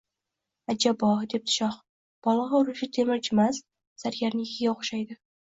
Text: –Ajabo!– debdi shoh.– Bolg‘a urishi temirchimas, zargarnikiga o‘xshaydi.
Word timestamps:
–Ajabo!– 0.73 1.09
debdi 1.33 1.53
shoh.– 1.55 1.75
Bolg‘a 2.29 2.63
urishi 2.65 2.91
temirchimas, 2.97 3.61
zargarnikiga 4.07 4.75
o‘xshaydi. 4.75 5.21